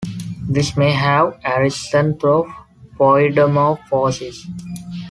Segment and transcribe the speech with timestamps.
[0.49, 2.51] This may have arisen through
[2.97, 4.47] paedomorphosis.